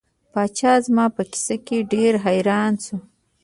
پاچا 0.31 0.73
زما 0.85 1.05
په 1.15 1.21
کیسه 1.31 1.55
ډیر 1.91 2.13
حیران 2.25 2.73
شو. 2.83 2.97